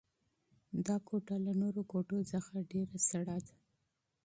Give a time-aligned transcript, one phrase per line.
[0.85, 3.53] دا کوټه له نورو خونو څخه ډېره یخه ده.